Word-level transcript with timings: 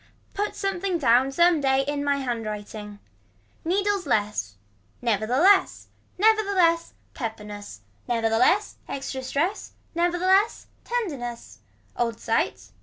Put 0.33 0.55
something 0.55 0.97
down 0.97 1.31
some 1.31 1.61
day 1.61 1.85
in 1.87 2.03
my 2.03 2.15
hand 2.17 2.43
writing. 2.47 2.97
Needles 3.63 4.07
less. 4.07 4.55
Never 4.99 5.27
the 5.27 5.37
less. 5.37 5.89
Never 6.17 6.41
the 6.41 6.53
less. 6.55 6.93
Pepperness. 7.13 7.81
Never 8.07 8.27
the 8.27 8.39
less 8.39 8.77
extra 8.89 9.21
stress. 9.21 9.73
Never 9.93 10.17
the 10.17 10.25
less. 10.25 10.65
Tenderness. 10.83 11.59
Old 11.95 12.19
sight. 12.19 12.71